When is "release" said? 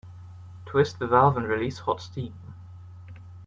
1.47-1.77